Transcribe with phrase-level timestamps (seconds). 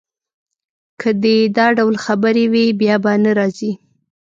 [0.99, 3.71] که دي دا ډول خبرې وې، بیا به نه راځې.